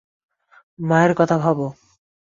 [0.79, 1.57] মায়ের কথা ভাব।